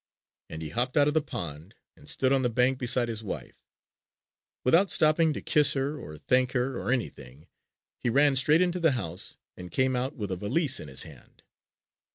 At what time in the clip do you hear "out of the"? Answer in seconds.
0.97-1.21